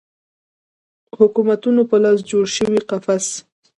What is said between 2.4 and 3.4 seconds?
شوی قفس